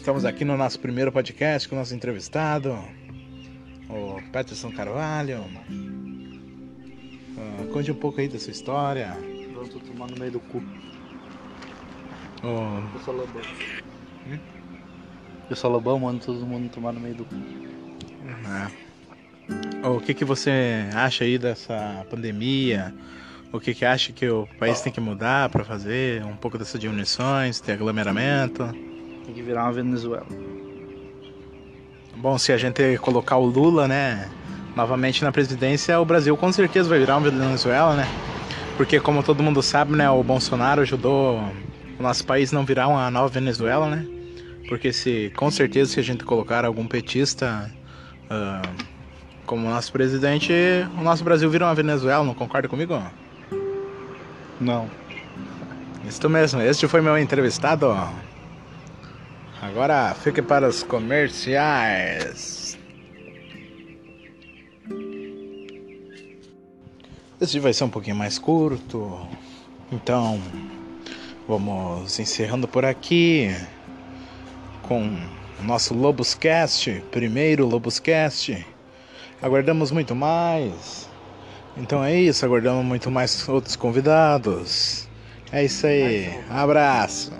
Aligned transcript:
Estamos 0.00 0.24
aqui 0.24 0.46
no 0.46 0.56
nosso 0.56 0.80
primeiro 0.80 1.12
podcast 1.12 1.68
com 1.68 1.74
o 1.74 1.78
nosso 1.78 1.94
entrevistado, 1.94 2.72
o 3.86 4.18
Peterson 4.32 4.72
Carvalho. 4.72 5.44
Uh, 7.36 7.66
conte 7.70 7.92
um 7.92 7.94
pouco 7.94 8.18
aí 8.18 8.26
da 8.26 8.38
sua 8.38 8.50
história. 8.50 9.14
Eu 9.54 9.68
tô 9.68 9.78
tomando 9.78 10.12
no 10.14 10.18
meio 10.18 10.32
do 10.32 10.40
cu. 10.40 10.64
Oh, 12.42 12.80
Eu 12.94 13.00
sou 13.04 13.14
lobão. 13.14 13.42
Hum? 14.26 14.38
Eu 15.50 15.56
sou 15.56 15.70
lobão, 15.70 15.98
mano, 15.98 16.18
todo 16.18 16.46
mundo 16.46 16.70
tomar 16.70 16.92
no 16.92 17.00
meio 17.00 17.16
do 17.16 17.26
cu. 17.26 17.34
é. 19.84 19.86
O 19.86 20.00
que, 20.00 20.14
que 20.14 20.24
você 20.24 20.88
acha 20.94 21.24
aí 21.24 21.36
dessa 21.36 22.06
pandemia? 22.08 22.94
O 23.52 23.60
que, 23.60 23.74
que 23.74 23.84
acha 23.84 24.14
que 24.14 24.26
o 24.26 24.48
país 24.58 24.80
tem 24.80 24.90
que 24.90 25.00
mudar 25.00 25.50
para 25.50 25.62
fazer 25.62 26.24
um 26.24 26.36
pouco 26.36 26.56
dessas 26.56 26.80
diminuições, 26.80 27.60
ter 27.60 27.72
aglomeramento? 27.72 28.64
Tem 29.30 29.36
que 29.36 29.42
virar 29.42 29.62
uma 29.62 29.72
Venezuela. 29.72 30.26
Bom, 32.16 32.36
se 32.36 32.50
a 32.50 32.56
gente 32.56 32.98
colocar 32.98 33.36
o 33.36 33.46
Lula, 33.46 33.86
né, 33.86 34.28
novamente 34.74 35.22
na 35.22 35.30
presidência, 35.30 36.00
o 36.00 36.04
Brasil 36.04 36.36
com 36.36 36.50
certeza 36.50 36.88
vai 36.88 36.98
virar 36.98 37.16
uma 37.16 37.30
Venezuela, 37.30 37.94
né? 37.94 38.08
Porque 38.76 38.98
como 38.98 39.22
todo 39.22 39.40
mundo 39.40 39.62
sabe, 39.62 39.94
né, 39.94 40.10
o 40.10 40.20
Bolsonaro 40.24 40.80
ajudou 40.80 41.38
o 41.96 42.02
nosso 42.02 42.26
país 42.26 42.50
não 42.50 42.64
virar 42.64 42.88
uma 42.88 43.08
nova 43.08 43.28
Venezuela, 43.28 43.88
né? 43.88 44.04
Porque 44.68 44.92
se 44.92 45.32
com 45.36 45.48
certeza 45.48 45.92
se 45.92 46.00
a 46.00 46.02
gente 46.02 46.24
colocar 46.24 46.64
algum 46.64 46.88
petista 46.88 47.70
ah, 48.28 48.62
como 49.46 49.70
nosso 49.70 49.92
presidente, 49.92 50.52
o 50.98 51.02
nosso 51.02 51.22
Brasil 51.22 51.48
vira 51.48 51.66
uma 51.66 51.74
Venezuela, 51.76 52.24
não 52.24 52.34
concorda 52.34 52.66
comigo? 52.66 53.00
Não. 54.60 54.90
Isso 56.04 56.28
mesmo, 56.28 56.60
este 56.60 56.88
foi 56.88 57.00
meu 57.00 57.16
entrevistado. 57.16 57.94
Agora 59.60 60.14
fique 60.14 60.40
para 60.40 60.66
os 60.66 60.82
comerciais. 60.82 62.78
Esse 67.38 67.58
vai 67.58 67.72
ser 67.72 67.84
um 67.84 67.90
pouquinho 67.90 68.16
mais 68.16 68.38
curto, 68.38 69.26
então 69.92 70.40
vamos 71.46 72.18
encerrando 72.18 72.66
por 72.66 72.84
aqui 72.84 73.54
com 74.82 75.18
o 75.58 75.62
nosso 75.62 75.94
Loboscast, 75.94 77.02
primeiro 77.10 77.66
Loboscast. 77.66 78.66
Aguardamos 79.42 79.90
muito 79.90 80.14
mais. 80.14 81.08
Então 81.76 82.02
é 82.02 82.14
isso, 82.18 82.44
aguardamos 82.46 82.84
muito 82.84 83.10
mais 83.10 83.46
outros 83.48 83.76
convidados. 83.76 85.08
É 85.52 85.64
isso 85.64 85.86
aí. 85.86 86.30
Abraço. 86.48 87.32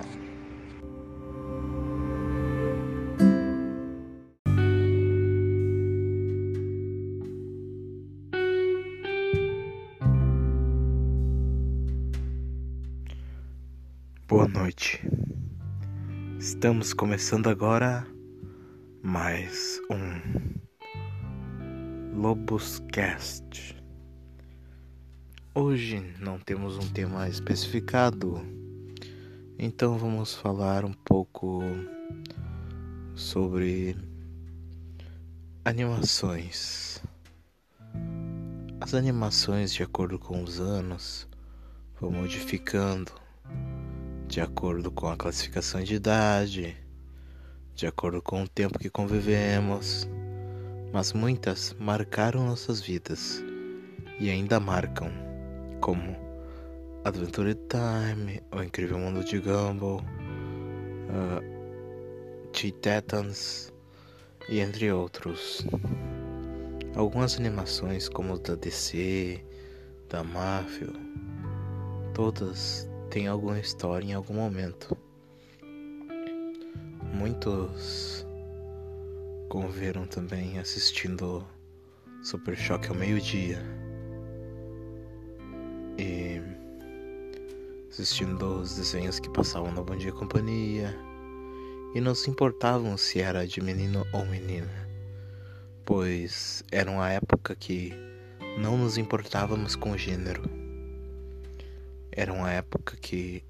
Boa 14.30 14.46
noite. 14.46 15.02
Estamos 16.38 16.94
começando 16.94 17.48
agora 17.48 18.06
mais 19.02 19.80
um 19.90 20.20
Loboscast. 22.14 23.76
Hoje 25.52 26.14
não 26.20 26.38
temos 26.38 26.76
um 26.76 26.88
tema 26.92 27.28
especificado, 27.28 28.40
então 29.58 29.98
vamos 29.98 30.36
falar 30.36 30.84
um 30.84 30.92
pouco 30.92 31.60
sobre 33.16 33.96
animações. 35.64 37.02
As 38.80 38.94
animações, 38.94 39.74
de 39.74 39.82
acordo 39.82 40.20
com 40.20 40.40
os 40.40 40.60
anos, 40.60 41.28
vão 42.00 42.12
modificando 42.12 43.10
de 44.30 44.40
acordo 44.40 44.92
com 44.92 45.08
a 45.08 45.16
classificação 45.16 45.82
de 45.82 45.96
idade, 45.96 46.76
de 47.74 47.84
acordo 47.84 48.22
com 48.22 48.44
o 48.44 48.48
tempo 48.48 48.78
que 48.78 48.88
convivemos, 48.88 50.08
mas 50.92 51.12
muitas 51.12 51.74
marcaram 51.80 52.46
nossas 52.46 52.80
vidas 52.80 53.42
e 54.20 54.30
ainda 54.30 54.60
marcam 54.60 55.10
como 55.80 56.16
Adventure 57.04 57.56
Time, 57.56 58.40
O 58.52 58.62
Incrível 58.62 59.00
Mundo 59.00 59.24
de 59.24 59.40
Gumball, 59.40 60.00
uh, 61.10 61.42
Titans 62.52 63.72
e 64.48 64.60
entre 64.60 64.92
outros. 64.92 65.66
Algumas 66.94 67.36
animações 67.36 68.08
como 68.08 68.38
da 68.38 68.54
DC, 68.54 69.44
da 70.08 70.22
Marvel, 70.22 70.92
todas 72.14 72.89
têm 73.10 73.26
alguma 73.26 73.58
história 73.58 74.06
em 74.06 74.14
algum 74.14 74.34
momento. 74.34 74.96
Muitos 77.12 78.24
conviveram 79.48 80.06
também 80.06 80.60
assistindo 80.60 81.44
Super 82.22 82.56
Choque 82.56 82.88
ao 82.88 82.94
meio-dia 82.94 83.58
e 85.98 86.40
assistindo 87.90 88.60
os 88.60 88.76
desenhos 88.76 89.18
que 89.18 89.28
passavam 89.30 89.72
na 89.72 89.82
Bom 89.82 89.96
Dia 89.96 90.12
Companhia 90.12 90.96
e 91.94 92.00
não 92.00 92.14
se 92.14 92.30
importavam 92.30 92.96
se 92.96 93.20
era 93.20 93.44
de 93.44 93.60
menino 93.60 94.06
ou 94.12 94.24
menina, 94.24 94.88
pois 95.84 96.62
era 96.70 96.88
uma 96.88 97.10
época 97.10 97.56
que 97.56 97.92
não 98.56 98.78
nos 98.78 98.96
importávamos 98.96 99.74
com 99.74 99.90
o 99.90 99.98
gênero. 99.98 100.59
Era 102.12 102.32
uma 102.32 102.50
época 102.50 102.96
que 102.96 103.44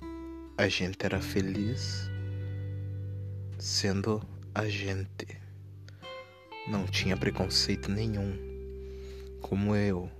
a 0.58 0.68
gente 0.68 0.98
era 1.04 1.20
feliz 1.20 2.10
sendo 3.58 4.22
a 4.54 4.68
gente. 4.68 5.40
Não 6.68 6.86
tinha 6.86 7.16
preconceito 7.16 7.90
nenhum. 7.90 8.36
Como 9.40 9.74
eu, 9.74 10.10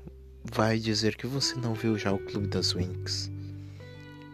vai 0.43 0.79
dizer 0.79 1.17
que 1.17 1.27
você 1.27 1.55
não 1.57 1.75
viu 1.75 1.99
já 1.99 2.13
o 2.13 2.19
Clube 2.19 2.49
das 2.49 2.73
Winx 2.73 3.31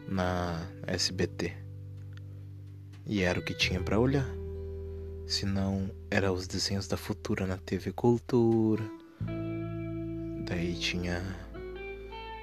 na 0.08 0.64
SBT. 0.86 1.52
E 3.04 3.22
era 3.22 3.40
o 3.40 3.44
que 3.44 3.54
tinha 3.54 3.82
para 3.82 3.98
olhar. 3.98 4.28
Se 5.26 5.44
não, 5.44 5.90
era 6.08 6.32
os 6.32 6.46
desenhos 6.46 6.86
da 6.86 6.96
Futura 6.96 7.46
na 7.46 7.56
TV 7.56 7.92
Cultura. 7.92 8.84
Daí 10.46 10.74
tinha 10.76 11.20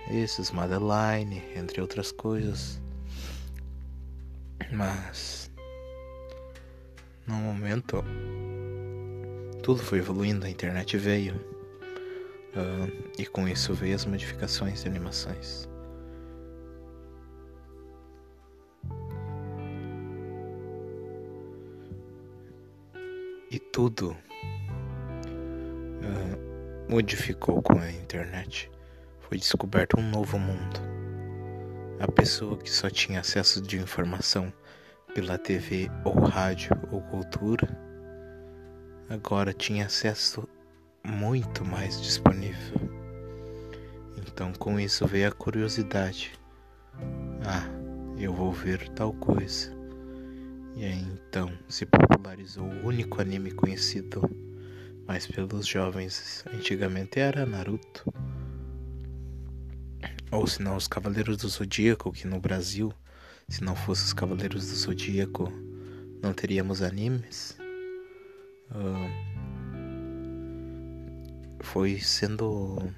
esses, 0.10 0.52
Madeline, 0.52 1.44
entre 1.56 1.82
outras 1.82 2.12
coisas. 2.12 2.82
Mas 4.72 5.52
no 7.28 7.36
momento 7.36 8.04
tudo 9.64 9.82
foi 9.82 10.00
evoluindo, 10.00 10.46
a 10.46 10.50
internet 10.50 10.98
veio. 10.98 11.36
Uh, 12.56 12.92
e 13.18 13.26
com 13.26 13.48
isso 13.48 13.74
veio 13.74 13.96
as 13.96 14.06
modificações 14.06 14.84
de 14.84 14.90
animações. 14.90 15.68
E 23.50 23.58
tudo 23.72 24.16
uh, 26.02 26.92
modificou 26.92 27.62
com 27.62 27.80
a 27.80 27.90
internet. 27.90 28.73
Foi 29.28 29.38
descoberto 29.38 30.00
um 30.00 30.10
novo 30.10 30.38
mundo. 30.38 30.80
A 32.00 32.12
pessoa 32.12 32.58
que 32.58 32.70
só 32.70 32.90
tinha 32.90 33.20
acesso 33.20 33.62
de 33.62 33.78
informação 33.78 34.52
pela 35.14 35.38
TV 35.38 35.90
ou 36.04 36.20
rádio 36.20 36.72
ou 36.92 37.02
cultura 37.02 37.68
agora 39.10 39.54
tinha 39.54 39.86
acesso 39.86 40.48
muito 41.06 41.64
mais 41.64 42.02
disponível. 42.02 42.80
Então, 44.18 44.52
com 44.54 44.80
isso 44.80 45.06
veio 45.06 45.28
a 45.28 45.32
curiosidade. 45.32 46.34
Ah, 47.46 47.68
eu 48.18 48.34
vou 48.34 48.52
ver 48.52 48.90
tal 48.90 49.14
coisa. 49.14 49.72
E 50.76 50.86
aí 50.86 51.06
então 51.14 51.52
se 51.70 51.86
popularizou 51.86 52.66
o 52.66 52.88
único 52.88 53.22
anime 53.22 53.52
conhecido 53.52 54.22
mais 55.08 55.28
pelos 55.28 55.68
jovens 55.68 56.44
antigamente 56.54 57.20
era 57.20 57.46
Naruto. 57.46 58.12
Ou 60.34 60.48
se 60.48 60.64
não, 60.64 60.76
os 60.76 60.88
Cavaleiros 60.88 61.38
do 61.38 61.48
Zodíaco, 61.48 62.12
que 62.12 62.26
no 62.26 62.40
Brasil, 62.40 62.92
se 63.48 63.64
não 63.64 63.76
fosse 63.76 64.04
os 64.06 64.14
Cavaleiros 64.14 64.68
do 64.68 64.76
Zodíaco, 64.76 65.48
não 66.24 66.34
teríamos 66.34 66.82
animes. 66.82 67.56
Uh, 68.72 69.08
foi 71.62 72.00
sendo, 72.00 72.92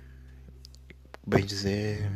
bem 1.27 1.45
dizer, 1.45 2.09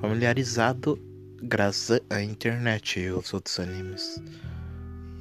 familiarizado 0.00 0.98
graças 1.40 2.00
à 2.10 2.20
internet 2.20 2.98
e 2.98 3.10
os 3.10 3.32
outros 3.32 3.60
animes. 3.60 4.20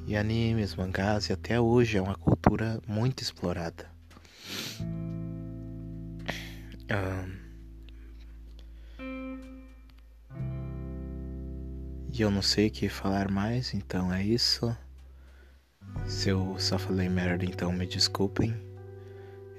E 0.07 0.16
animes, 0.16 0.74
mangás, 0.74 1.30
e 1.30 1.34
até 1.34 1.62
hoje 1.62 2.00
é 2.00 2.02
uma 2.02 2.16
cultura 2.16 2.81
muito 2.88 3.22
explorada. 3.22 3.88
E 12.17 12.21
eu 12.21 12.31
não 12.31 12.41
sei 12.41 12.67
o 12.67 12.71
que 12.71 12.88
falar 12.88 13.29
mais, 13.29 13.73
então 13.73 14.13
é 14.13 14.23
isso. 14.23 14.73
Se 16.07 16.29
eu 16.29 16.56
só 16.57 16.79
falei 16.79 17.09
merda, 17.09 17.44
então 17.44 17.73
me 17.73 17.85
desculpem. 17.85 18.56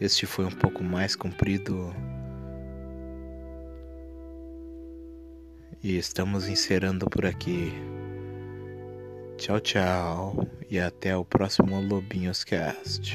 Este 0.00 0.24
foi 0.24 0.46
um 0.46 0.50
pouco 0.50 0.82
mais 0.82 1.14
comprido. 1.14 1.94
E 5.82 5.98
estamos 5.98 6.48
encerrando 6.48 7.10
por 7.10 7.26
aqui. 7.26 7.74
Tchau, 9.36 9.60
tchau. 9.60 10.48
E 10.70 10.80
até 10.80 11.14
o 11.14 11.26
próximo 11.26 11.78
Lobinhos 11.78 12.42
Cast. 12.42 13.14